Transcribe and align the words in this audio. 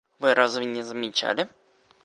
Вы 0.17 0.33
разве 0.33 0.65
не 0.65 0.81
замечали? 0.81 1.47